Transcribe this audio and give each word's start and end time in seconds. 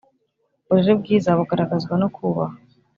Uburere 0.69 0.93
bwiza 1.01 1.29
bugaragazwa 1.39 1.93
no 2.01 2.07
kubaha. 2.15 2.55